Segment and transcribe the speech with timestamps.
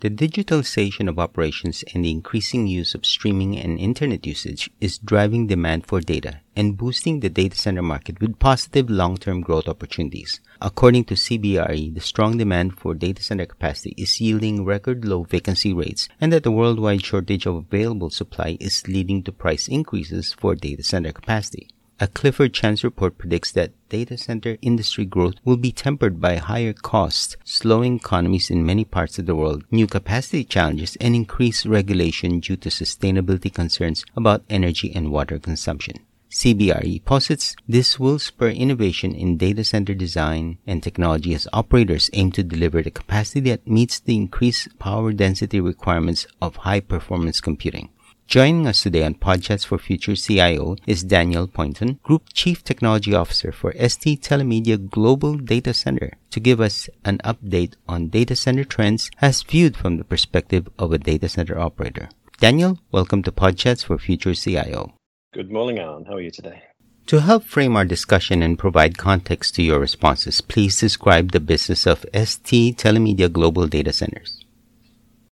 [0.00, 5.48] The digitalization of operations and the increasing use of streaming and internet usage is driving
[5.48, 10.38] demand for data and boosting the data center market with positive long-term growth opportunities.
[10.62, 15.72] According to CBRE, the strong demand for data center capacity is yielding record low vacancy
[15.72, 20.54] rates and that the worldwide shortage of available supply is leading to price increases for
[20.54, 21.70] data center capacity.
[22.00, 26.72] A Clifford Chance report predicts that data center industry growth will be tempered by higher
[26.72, 32.38] costs, slowing economies in many parts of the world, new capacity challenges, and increased regulation
[32.38, 35.96] due to sustainability concerns about energy and water consumption.
[36.30, 42.30] CBRE posits this will spur innovation in data center design and technology as operators aim
[42.30, 47.88] to deliver the capacity that meets the increased power density requirements of high performance computing.
[48.28, 53.52] Joining us today on Podchats for Future CIO is Daniel Pointon, Group Chief Technology Officer
[53.52, 59.10] for ST Telemedia Global Data Center, to give us an update on data center trends
[59.22, 62.10] as viewed from the perspective of a data center operator.
[62.38, 64.92] Daniel, welcome to Podchats for Future CIO.
[65.32, 66.04] Good morning, Alan.
[66.04, 66.64] How are you today?
[67.06, 71.86] To help frame our discussion and provide context to your responses, please describe the business
[71.86, 74.44] of ST Telemedia Global Data Centers.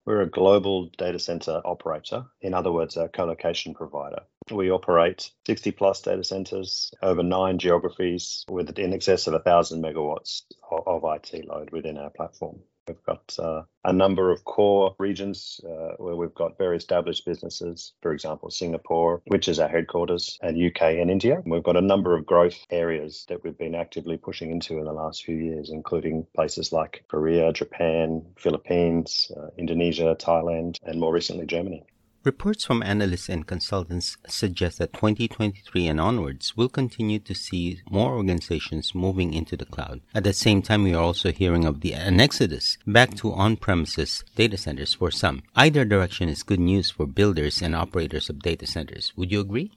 [0.05, 4.22] We're a global data center operator, in other words, a co-location provider.
[4.50, 10.44] We operate 60 plus data centers over nine geographies with in excess of 1,000 megawatts
[10.72, 12.61] of IT load within our platform.
[12.90, 17.94] We've got uh, a number of core regions uh, where we've got very established businesses,
[18.02, 21.44] for example, Singapore, which is our headquarters, and UK and India.
[21.46, 24.92] We've got a number of growth areas that we've been actively pushing into in the
[24.92, 31.46] last few years, including places like Korea, Japan, Philippines, uh, Indonesia, Thailand, and more recently,
[31.46, 31.84] Germany.
[32.25, 38.17] Reports from analysts and consultants suggest that 2023 and onwards will continue to see more
[38.17, 40.02] organizations moving into the cloud.
[40.14, 44.25] At the same time, we are also hearing of the an exodus back to on-premises
[44.36, 45.44] data centers for some.
[45.56, 49.14] Either direction is good news for builders and operators of data centers.
[49.16, 49.72] Would you agree?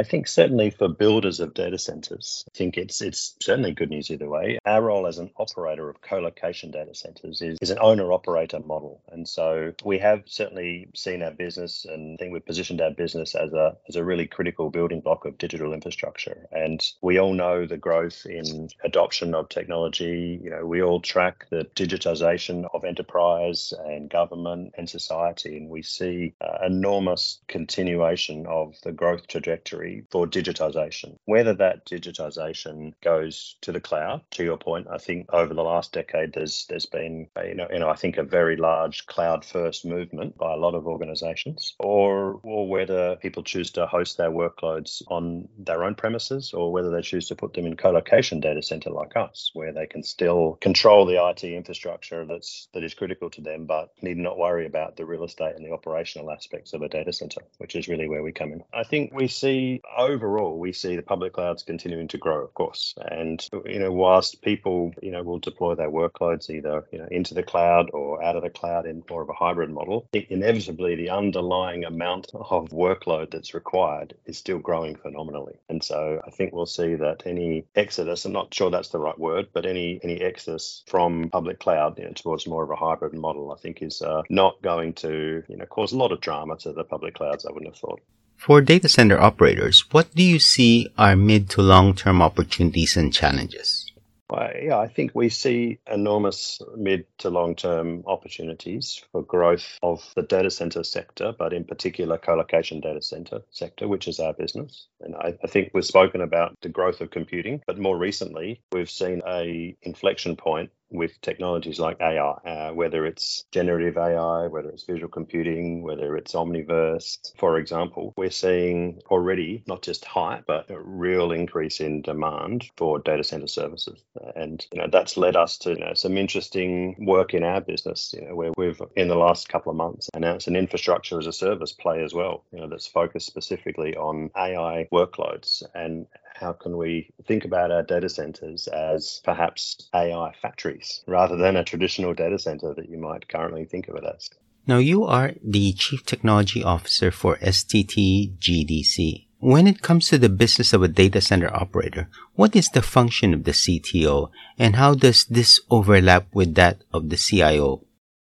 [0.00, 4.12] I think certainly for builders of data centers, I think it's it's certainly good news
[4.12, 4.60] either way.
[4.64, 9.02] Our role as an operator of co-location data centers is, is an owner-operator model.
[9.10, 13.34] And so we have certainly seen our business and I think we've positioned our business
[13.34, 16.46] as a as a really critical building block of digital infrastructure.
[16.52, 20.38] And we all know the growth in adoption of technology.
[20.40, 25.82] You know, we all track the digitization of enterprise and government and society, and we
[25.82, 31.18] see uh, enormous continuation of the growth trajectory for digitization.
[31.24, 35.92] Whether that digitization goes to the cloud, to your point, I think over the last
[35.92, 39.84] decade there's there's been you know, you know I think a very large cloud first
[39.84, 45.02] movement by a lot of organizations, or or whether people choose to host their workloads
[45.08, 48.90] on their own premises, or whether they choose to put them in co-location data center
[48.90, 53.40] like us, where they can still control the IT infrastructure that's that is critical to
[53.40, 56.88] them, but need not worry about the real estate and the operational aspects of a
[56.88, 58.62] data center, which is really where we come in.
[58.72, 62.94] I think we see overall, we see the public clouds continuing to grow, of course.
[62.98, 67.34] And, you know, whilst people, you know, will deploy their workloads either, you know, into
[67.34, 71.10] the cloud or out of the cloud in more of a hybrid model, inevitably the
[71.10, 75.56] underlying amount of workload that's required is still growing phenomenally.
[75.68, 79.18] And so I think we'll see that any exodus, I'm not sure that's the right
[79.18, 83.14] word, but any any exodus from public cloud you know, towards more of a hybrid
[83.14, 86.56] model, I think is uh, not going to, you know, cause a lot of drama
[86.58, 88.00] to the public clouds, I wouldn't have thought.
[88.38, 93.12] For data center operators, what do you see are mid to long term opportunities and
[93.12, 93.92] challenges?
[94.30, 100.08] Well, yeah, I think we see enormous mid to long term opportunities for growth of
[100.14, 104.34] the data center sector, but in particular, co location data center sector, which is our
[104.34, 104.86] business.
[105.00, 108.90] And I, I, think we've spoken about the growth of computing, but more recently, we've
[108.90, 114.84] seen a inflection point with technologies like AI, uh, whether it's generative AI, whether it's
[114.84, 120.80] visual computing, whether it's Omniverse, for example, we're seeing already not just hype, but a
[120.80, 124.02] real increase in demand for data center services.
[124.34, 128.14] And you know that's led us to you know, some interesting work in our business,
[128.16, 131.32] you know, where we've in the last couple of months announced an infrastructure as a
[131.32, 136.06] service play as well, you know, that's focused specifically on AI workloads and
[136.38, 141.64] how can we think about our data centers as perhaps AI factories rather than a
[141.64, 144.30] traditional data center that you might currently think of it as?
[144.66, 149.26] Now, you are the Chief Technology Officer for STT GDC.
[149.40, 153.32] When it comes to the business of a data center operator, what is the function
[153.32, 157.84] of the CTO and how does this overlap with that of the CIO?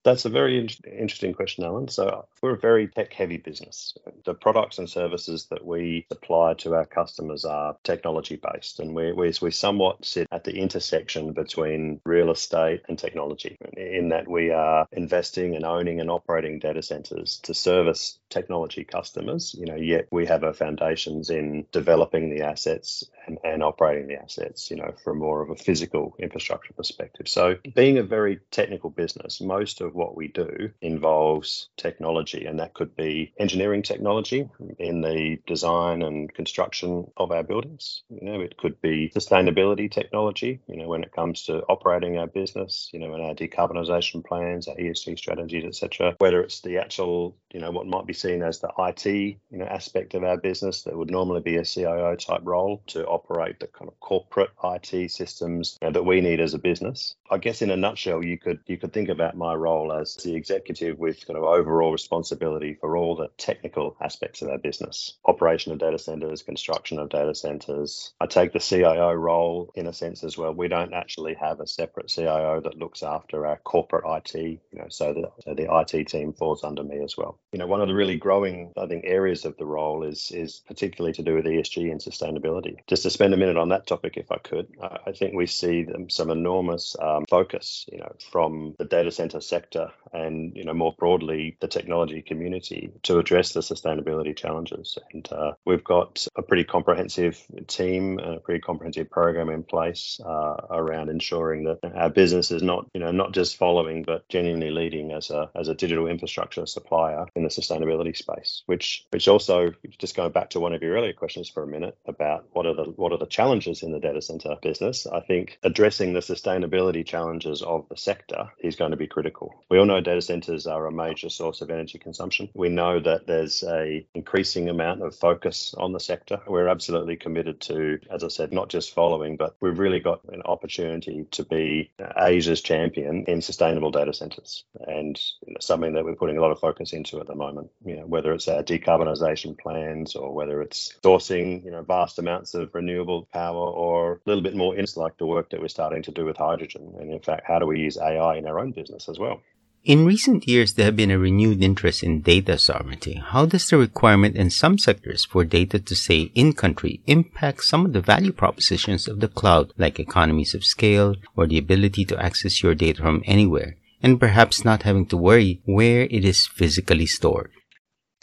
[0.03, 1.87] That's a very in- interesting question, Alan.
[1.87, 3.93] So we're a very tech heavy business.
[4.25, 9.13] The products and services that we supply to our customers are technology based, and we,
[9.13, 14.51] we, we somewhat sit at the intersection between real estate and technology in that we
[14.51, 20.07] are investing and owning and operating data centers to service technology customers, you know, yet
[20.11, 23.05] we have our foundations in developing the assets
[23.43, 27.27] and, and operating the assets, you know, from more of a physical infrastructure perspective.
[27.27, 32.73] So being a very technical business, most of what we do involves technology, and that
[32.73, 34.49] could be engineering technology
[34.79, 38.03] in the design and construction of our buildings.
[38.09, 42.27] You know, it could be sustainability technology, you know, when it comes to operating our
[42.27, 46.15] business, you know, and our decarbonisation plans, our ESG strategies, etc.
[46.19, 49.65] Whether it's the actual, you know, what might be seen as the IT, you know,
[49.65, 53.67] aspect of our business that would normally be a CIO type role to operate the
[53.67, 57.15] kind of corporate IT systems you know, that we need as a business.
[57.29, 60.35] I guess in a nutshell, you could you could think about my role as the
[60.35, 65.71] executive with kind of overall responsibility for all the technical aspects of our business, operation
[65.71, 68.13] of data centers, construction of data centers.
[68.19, 70.53] I take the CIO role in a sense as well.
[70.53, 74.87] We don't actually have a separate CIO that looks after our corporate IT, you know,
[74.89, 77.39] so the, so the IT team falls under me as well.
[77.51, 80.61] You know, one of the really growing, I think, areas of the role is is
[80.67, 82.77] particularly to do with ESG and sustainability.
[82.87, 85.85] Just to spend a minute on that topic, if I could, I think we see
[86.09, 90.93] some enormous um, focus, you know, from the data center sector and you know more
[90.97, 94.97] broadly the technology community to address the sustainability challenges.
[95.11, 100.55] And uh, we've got a pretty comprehensive team a pretty comprehensive program in place uh,
[100.69, 105.11] around ensuring that our business is not you know not just following but genuinely leading
[105.11, 108.63] as a as a digital infrastructure supplier in the sustainability space.
[108.65, 111.97] Which which also just going back to one of your earlier questions for a minute
[112.05, 115.07] about what are the what are the challenges in the data center business.
[115.07, 119.53] I think addressing the sustainability challenges of the sector is going to be critical.
[119.69, 122.49] We all know data centers are a major source of energy consumption.
[122.53, 126.39] We know that there's a increasing amount of focus on the sector.
[126.47, 130.41] We're absolutely committed to, as I said, not just following, but we've really got an
[130.45, 135.19] opportunity to be Asia's champion in sustainable data centers, and
[135.59, 137.69] something that we're putting a lot of focus into at the moment.
[137.85, 142.53] You know, whether it's our decarbonisation plans or whether it's sourcing, you know, vast amounts
[142.53, 146.03] of renewable power, or a little bit more, it's like the work that we're starting
[146.03, 148.71] to do with hydrogen, and in fact, how do we use AI in our own
[148.71, 149.41] business as well?
[149.83, 153.15] In recent years, there have been a renewed interest in data sovereignty.
[153.15, 157.85] How does the requirement in some sectors for data to stay in country impact some
[157.85, 162.23] of the value propositions of the cloud, like economies of scale or the ability to
[162.23, 167.05] access your data from anywhere, and perhaps not having to worry where it is physically
[167.05, 167.51] stored?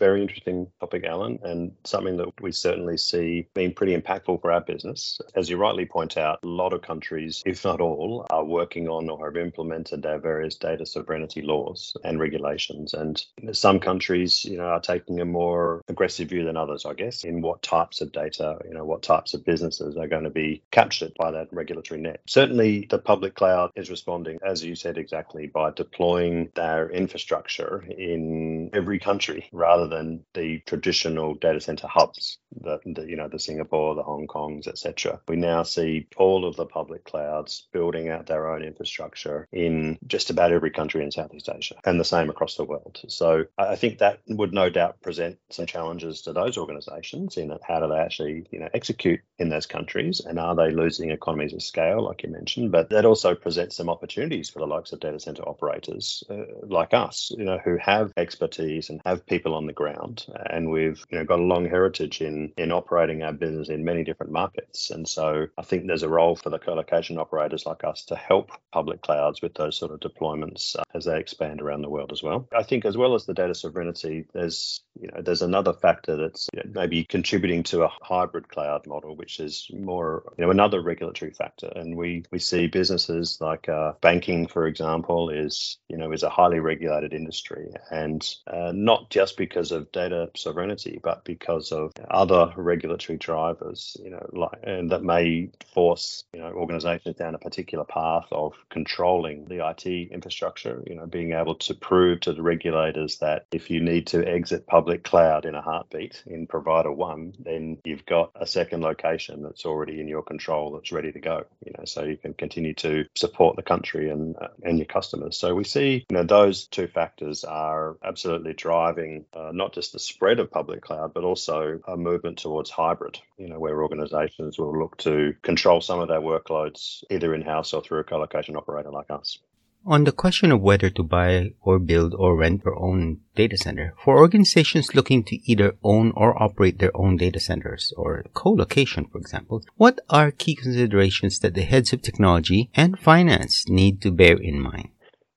[0.01, 4.63] Very interesting topic, Alan, and something that we certainly see being pretty impactful for our
[4.63, 5.21] business.
[5.37, 9.11] As you rightly point out, a lot of countries, if not all, are working on
[9.11, 12.95] or have implemented their various data sovereignty laws and regulations.
[12.95, 17.23] And some countries, you know, are taking a more aggressive view than others, I guess,
[17.25, 20.63] in what types of data, you know, what types of businesses are going to be
[20.71, 22.23] captured by that regulatory net.
[22.27, 28.71] Certainly, the public cloud is responding, as you said exactly, by deploying their infrastructure in
[28.73, 33.95] every country rather than the traditional data center hubs, the, the you know the Singapore,
[33.95, 35.21] the Hong Kongs, etc.
[35.29, 40.31] We now see all of the public clouds building out their own infrastructure in just
[40.31, 43.01] about every country in Southeast Asia, and the same across the world.
[43.09, 47.81] So I think that would no doubt present some challenges to those organisations in how
[47.81, 51.63] do they actually you know execute in those countries, and are they losing economies of
[51.63, 52.73] scale, like you mentioned?
[52.73, 56.95] But that also presents some opportunities for the likes of data center operators uh, like
[56.95, 61.19] us, you know, who have expertise and have people on the ground, and we've you
[61.19, 64.91] know got a long heritage in in operating our business in many different markets.
[64.91, 68.51] And so I think there's a role for the co-location operators like us to help
[68.73, 72.23] public clouds with those sort of deployments uh, as they expand around the world as
[72.23, 72.49] well.
[72.57, 76.49] I think as well as the data sovereignty, there's you know there's another factor that's
[76.53, 80.81] you know, maybe contributing to a hybrid cloud model, which is more you know another
[80.83, 81.71] regulatory factor.
[81.75, 86.31] And we we see businesses like uh, banking, for example, is you know is a
[86.31, 92.53] highly regulated industry, and uh, not just because of data sovereignty, but because of other
[92.57, 97.85] regulatory drivers, you know, like and that may force you know organisations down a particular
[97.85, 100.83] path of controlling the IT infrastructure.
[100.87, 104.67] You know, being able to prove to the regulators that if you need to exit
[104.67, 109.67] public cloud in a heartbeat in provider one, then you've got a second location that's
[109.67, 111.45] already in your control that's ready to go.
[111.65, 115.37] You know, so you can continue to support the country and uh, and your customers.
[115.37, 119.99] So we see you know those two factors are absolutely driving uh, not just the
[119.99, 124.79] spread of public cloud, but also a movement towards hybrid, you know, where organizations will
[124.79, 128.57] look to control some of their workloads either in house or through a co location
[128.57, 129.39] operator like us.
[129.87, 133.95] On the question of whether to buy or build or rent your own data center,
[134.05, 139.17] for organizations looking to either own or operate their own data centers or co-location, for
[139.17, 144.37] example, what are key considerations that the heads of technology and finance need to bear
[144.37, 144.91] in mind?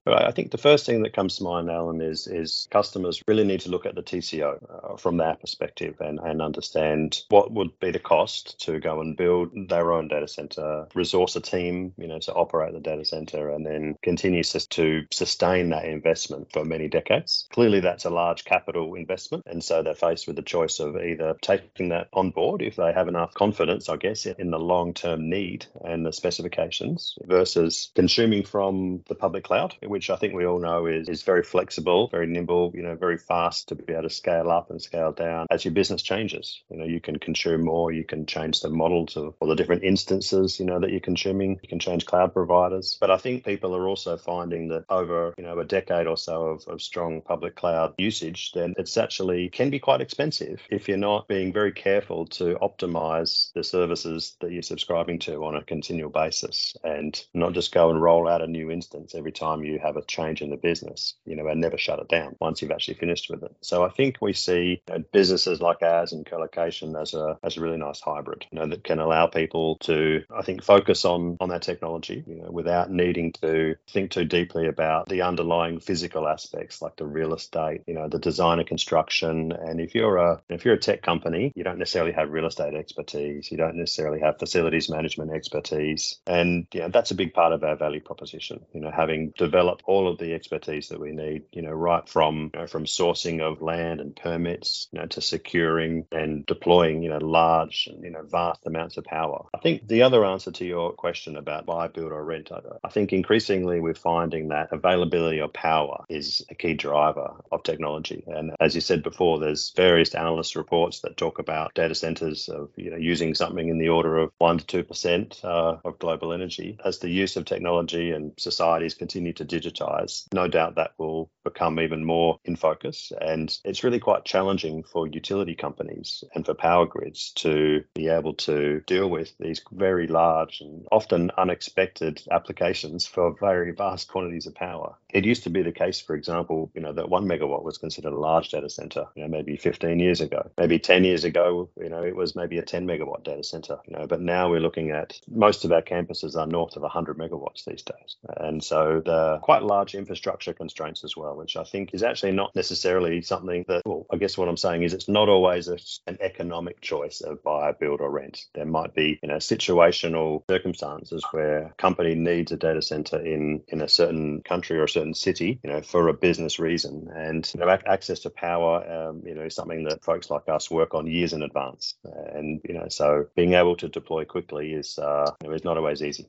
[0.05, 3.61] I think the first thing that comes to mind, Alan, is is customers really need
[3.61, 7.91] to look at the TCO uh, from their perspective and, and understand what would be
[7.91, 12.19] the cost to go and build their own data center, resource a team, you know,
[12.19, 17.47] to operate the data center, and then continue to sustain that investment for many decades.
[17.51, 21.35] Clearly, that's a large capital investment, and so they're faced with the choice of either
[21.41, 25.29] taking that on board if they have enough confidence, I guess, in the long term
[25.29, 30.59] need and the specifications, versus consuming from the public cloud which I think we all
[30.59, 34.09] know is, is very flexible, very nimble, you know, very fast to be able to
[34.09, 36.63] scale up and scale down as your business changes.
[36.71, 39.83] You know, you can consume more, you can change the models of all the different
[39.83, 41.59] instances, you know, that you're consuming.
[41.61, 42.97] You can change cloud providers.
[42.99, 46.47] But I think people are also finding that over, you know, a decade or so
[46.47, 50.97] of, of strong public cloud usage, then it's actually can be quite expensive if you're
[50.97, 56.09] not being very careful to optimize the services that you're subscribing to on a continual
[56.09, 59.97] basis and not just go and roll out a new instance every time you have
[59.97, 62.95] a change in the business, you know, and never shut it down once you've actually
[62.95, 63.55] finished with it.
[63.61, 67.57] So I think we see you know, businesses like ours and co-location as a as
[67.57, 71.37] a really nice hybrid, you know, that can allow people to, I think, focus on
[71.39, 76.27] on that technology, you know, without needing to think too deeply about the underlying physical
[76.27, 79.51] aspects like the real estate, you know, the design and construction.
[79.51, 82.73] And if you're a if you're a tech company, you don't necessarily have real estate
[82.73, 87.53] expertise, you don't necessarily have facilities management expertise, and you know, that's a big part
[87.53, 88.65] of our value proposition.
[88.73, 92.51] You know, having developed all of the expertise that we need, you know, right from
[92.53, 97.09] you know, from sourcing of land and permits, you know, to securing and deploying, you
[97.09, 99.45] know, large, and you know, vast amounts of power.
[99.53, 102.51] I think the other answer to your question about buy, build, or rent,
[102.83, 108.23] I think increasingly we're finding that availability of power is a key driver of technology.
[108.27, 112.69] And as you said before, there's various analyst reports that talk about data centers of,
[112.75, 116.33] you know, using something in the order of one to two percent uh, of global
[116.33, 116.77] energy.
[116.83, 121.29] As the use of technology and societies continue to digitalize digitize, no doubt that will
[121.43, 123.11] become even more in focus.
[123.19, 128.33] And it's really quite challenging for utility companies and for power grids to be able
[128.35, 134.55] to deal with these very large and often unexpected applications for very vast quantities of
[134.55, 134.95] power.
[135.09, 138.13] It used to be the case, for example, you know, that one megawatt was considered
[138.13, 140.49] a large data center, you know, maybe 15 years ago.
[140.57, 143.95] Maybe 10 years ago, you know, it was maybe a 10 megawatt data center, you
[143.95, 147.65] know, but now we're looking at most of our campuses are north of 100 megawatts
[147.65, 148.15] these days.
[148.37, 152.55] And so the quite large infrastructure constraints as well, which I think is actually not
[152.55, 156.17] necessarily something that, well, I guess what I'm saying is it's not always a, an
[156.21, 158.45] economic choice of buy, build, or rent.
[158.55, 163.61] There might be, you know, situational circumstances where a company needs a data center in,
[163.67, 167.09] in a certain country or a certain city, you know, for a business reason.
[167.13, 170.71] And, you know, access to power, um, you know, is something that folks like us
[170.71, 171.93] work on years in advance.
[172.03, 175.77] And, you know, so being able to deploy quickly is, uh, you know, is not
[175.77, 176.27] always easy.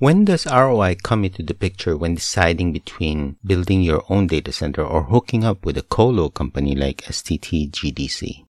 [0.00, 4.82] When does ROI come into the picture when deciding between building your own data center
[4.82, 8.46] or hooking up with a colo company like STT GDC?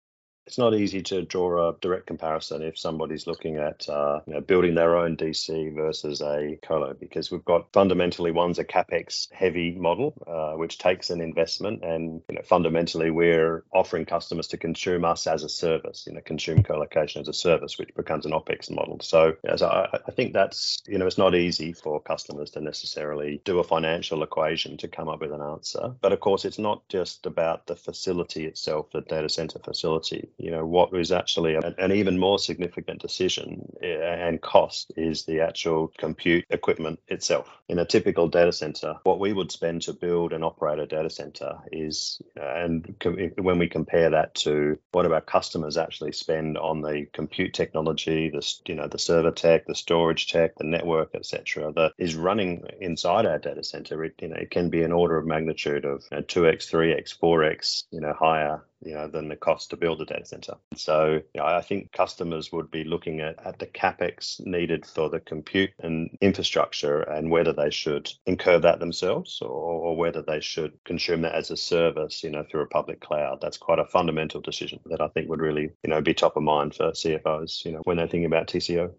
[0.48, 4.40] It's not easy to draw a direct comparison if somebody's looking at uh, you know,
[4.40, 9.72] building their own DC versus a colo because we've got fundamentally one's a capex heavy
[9.72, 15.04] model uh, which takes an investment and you know, fundamentally we're offering customers to consume
[15.04, 18.70] us as a service, you know, consume colocation as a service, which becomes an opex
[18.70, 18.98] model.
[19.02, 23.42] So, as I, I think that's you know it's not easy for customers to necessarily
[23.44, 25.92] do a financial equation to come up with an answer.
[26.00, 30.50] But of course, it's not just about the facility itself, the data center facility you
[30.50, 35.40] know what was actually a, an even more significant decision eh, and cost is the
[35.40, 37.48] actual compute equipment itself.
[37.68, 41.10] In a typical data center what we would spend to build and operate a data
[41.10, 42.94] center is and
[43.38, 48.54] when we compare that to what our customers actually spend on the compute technology the
[48.66, 53.26] you know the server tech the storage tech the network etc that is running inside
[53.26, 56.18] our data center it you know it can be an order of magnitude of you
[56.18, 60.04] know, 2x 3x 4x you know higher you know, than the cost to build a
[60.04, 60.54] data center.
[60.76, 65.08] So you know, I think customers would be looking at, at the capex needed for
[65.08, 70.40] the compute and infrastructure and whether they should incur that themselves or, or whether they
[70.40, 73.40] should consume that as a service, you know, through a public cloud.
[73.40, 76.42] That's quite a fundamental decision that I think would really, you know, be top of
[76.42, 78.92] mind for CFOs, you know, when they're thinking about TCO.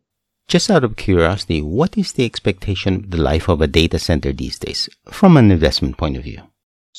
[0.47, 4.33] Just out of curiosity, what is the expectation of the life of a data center
[4.33, 6.41] these days from an investment point of view?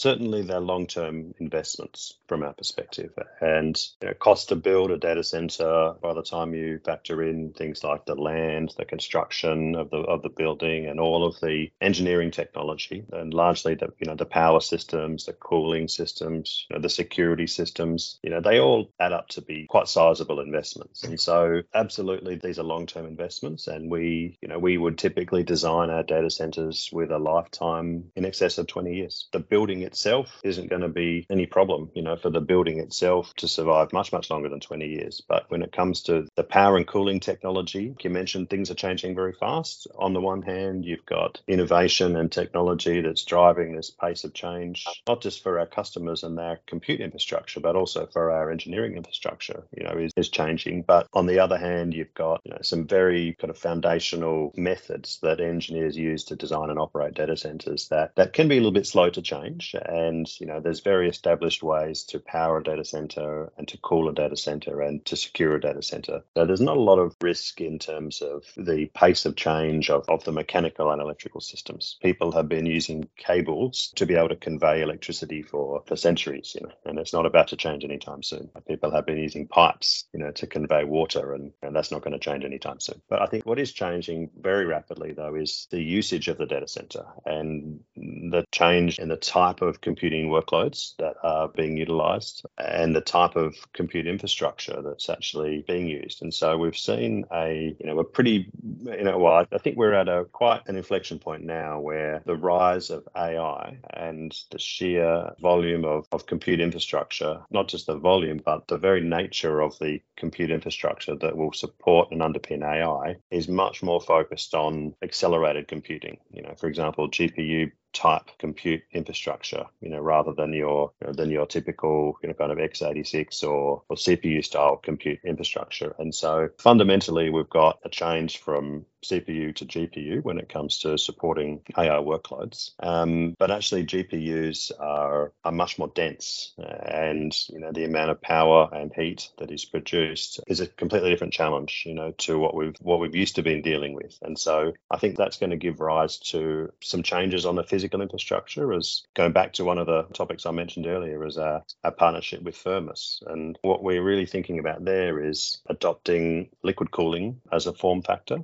[0.01, 3.13] Certainly they're long-term investments from our perspective.
[3.41, 7.53] And you know, cost to build a data center by the time you factor in
[7.53, 11.71] things like the land, the construction of the of the building, and all of the
[11.83, 16.83] engineering technology, and largely the you know the power systems, the cooling systems, you know,
[16.83, 21.05] the security systems, you know, they all add up to be quite sizable investments.
[21.05, 25.43] And so, absolutely, these are long term investments, and we you know we would typically
[25.43, 29.29] design our data centers with a lifetime in excess of 20 years.
[29.33, 33.35] The building itself isn't going to be any problem, you know, for the building itself
[33.35, 35.21] to survive much, much longer than 20 years.
[35.29, 39.17] But when it comes to the power and cooling technology, you mentioned things are changing
[39.17, 39.89] very fast.
[39.99, 44.87] On the one hand, you've got innovation and technology that's driving this pace of change,
[45.09, 49.65] not just for our customers and their compute infrastructure, but also for our engineering infrastructure,
[49.77, 50.83] you know, is, is changing.
[50.83, 55.19] But on the other hand, you've got you know, some very kind of foundational methods
[55.23, 58.71] that engineers use to design and operate data centers that, that can be a little
[58.71, 59.70] bit slow to change.
[59.79, 64.09] And, you know, there's very established ways to power a data center and to cool
[64.09, 66.23] a data center and to secure a data center.
[66.37, 70.05] So there's not a lot of risk in terms of the pace of change of,
[70.09, 71.97] of the mechanical and electrical systems.
[72.03, 76.67] People have been using cables to be able to convey electricity for, for centuries, you
[76.67, 78.51] know, and it's not about to change anytime soon.
[78.67, 82.13] People have been using pipes, you know, to convey water and, and that's not going
[82.13, 83.01] to change anytime soon.
[83.09, 86.69] But I think what is changing very rapidly though is the usage of the data
[86.69, 92.95] center and the change in the type of computing workloads that are being utilized and
[92.95, 96.23] the type of compute infrastructure that's actually being used.
[96.23, 98.51] And so we've seen a, you know, a pretty,
[98.85, 102.37] you know, well, I think we're at a quite an inflection point now where the
[102.37, 108.41] rise of AI and the sheer volume of, of compute infrastructure, not just the volume,
[108.45, 113.49] but the very nature of the compute infrastructure that will support and underpin AI is
[113.49, 116.19] much more focused on accelerated computing.
[116.33, 121.13] You know, for example, GPU type compute infrastructure, you know, rather than your you know,
[121.13, 125.95] than your typical you know kind of x86 or, or CPU style compute infrastructure.
[125.99, 130.99] And so fundamentally, we've got a change from CPU to GPU when it comes to
[130.99, 132.73] supporting AI workloads.
[132.81, 138.21] Um, but actually, GPUs are are much more dense, and you know the amount of
[138.21, 142.55] power and heat that is produced is a completely different challenge, you know, to what
[142.55, 144.19] we've what we've used to been dealing with.
[144.23, 148.03] And so I think that's going to give rise to some changes on the physical
[148.03, 148.73] infrastructure.
[148.73, 152.43] As going back to one of the topics I mentioned earlier, is our, our partnership
[152.43, 157.73] with Firmus, and what we're really thinking about there is adopting liquid cooling as a
[157.73, 158.39] form factor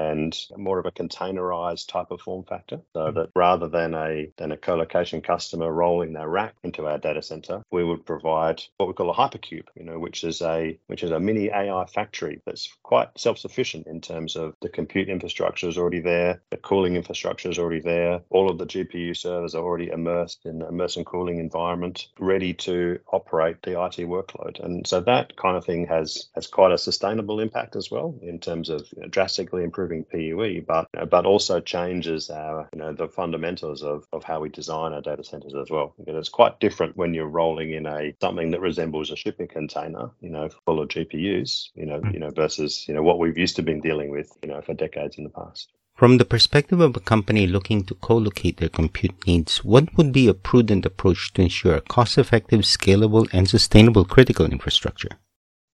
[0.00, 2.80] and more of a containerized type of form factor.
[2.94, 3.14] So hmm.
[3.14, 7.62] that rather than a than a co-location customer rolling their rack into our data center,
[7.70, 11.10] we would provide what we call a hypercube, you know, which is a which is
[11.10, 16.00] a mini AI factory that's quite self-sufficient in terms of the compute infrastructure is already
[16.00, 20.40] there, the cooling infrastructure is already there, all of the GPU servers are already immersed
[20.44, 24.62] in immersion cooling environment, ready to operate the IT workload.
[24.64, 28.38] And so that kind of thing has has quite a sustainable impact as well in
[28.38, 32.92] terms of you know, drastically improving improving PUE, but but also changes our you know
[32.92, 35.94] the fundamentals of, of how we design our data centers as well.
[35.98, 40.10] Because it's quite different when you're rolling in a something that resembles a shipping container,
[40.20, 42.12] you know, full of GPUs, you know, mm.
[42.12, 44.74] you know, versus you know what we've used to been dealing with, you know, for
[44.74, 45.68] decades in the past.
[45.94, 50.28] From the perspective of a company looking to co-locate their compute needs, what would be
[50.28, 55.10] a prudent approach to ensure a cost-effective, scalable, and sustainable critical infrastructure?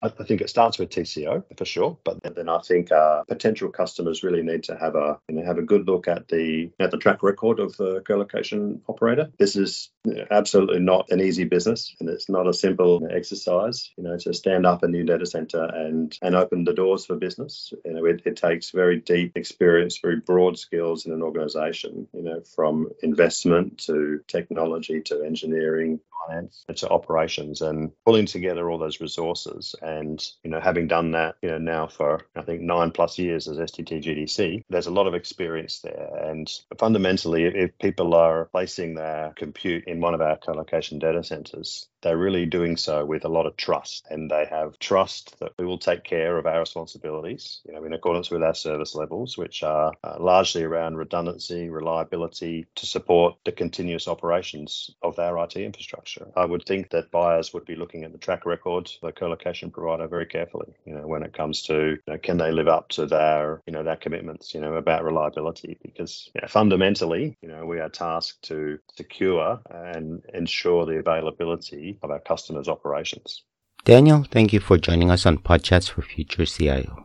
[0.05, 4.23] I think it starts with TCO for sure, but then I think uh, potential customers
[4.23, 6.99] really need to have a you know, have a good look at the at the
[6.99, 9.31] track record of the co-location operator.
[9.39, 9.91] This is
[10.31, 13.91] absolutely not an easy business, and it's not a simple exercise.
[13.97, 17.17] You know, to stand up a new data center and and open the doors for
[17.17, 17.73] business.
[17.85, 22.09] You know, it, it takes very deep experience, very broad skills in an organization.
[22.13, 28.79] You know, from investment to technology to engineering, finance to operations, and pulling together all
[28.79, 29.75] those resources.
[29.83, 33.49] And you know, having done that, you know, now for I think nine plus years
[33.49, 36.11] as STT GDC, there's a lot of experience there.
[36.25, 41.89] And fundamentally, if people are placing their compute in one of our co-location data centers,
[42.05, 45.65] they're really doing so with a lot of trust and they have trust that we
[45.65, 49.63] will take care of our responsibilities you know in accordance with our service levels which
[49.63, 56.14] are uh, largely around redundancy reliability to support the continuous operations of their IT infrastructure
[56.37, 59.71] I would think that buyers would be looking at the track record of the co-location
[59.71, 62.89] provider very carefully you know when it comes to you know, can they live up
[62.91, 67.49] to their you know their commitments you know about reliability because you know, fundamentally you
[67.49, 73.43] know we are tasked to secure and ensure the availability of our customers' operations.
[73.85, 77.05] Daniel, thank you for joining us on Podchats for Future CIO.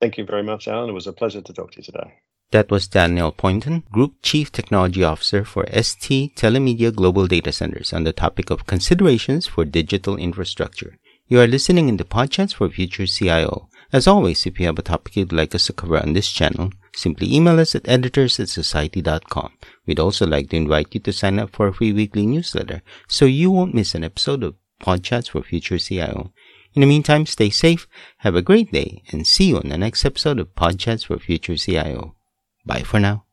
[0.00, 0.88] Thank you very much, Alan.
[0.88, 2.14] It was a pleasure to talk to you today.
[2.52, 8.02] That was Daniel Pointon, Group Chief Technology Officer for ST Telemedia Global Data Centers on
[8.02, 10.98] the topic of considerations for digital infrastructure.
[11.28, 13.68] You are listening in podcast for Future CIO.
[13.92, 16.72] As always, if you have a topic you'd like us to cover on this channel,
[16.92, 19.52] simply email us at editors at society.com.
[19.86, 23.26] We'd also like to invite you to sign up for a free weekly newsletter so
[23.26, 26.32] you won't miss an episode of Podchats for Future CIO.
[26.74, 27.86] In the meantime, stay safe,
[28.18, 31.56] have a great day, and see you on the next episode of Podchats for Future
[31.56, 32.16] CIO.
[32.64, 33.24] Bye for now.